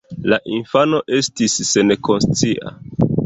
La 0.31 0.37
infano 0.53 1.01
estis 1.17 1.59
senkonscia. 1.73 2.73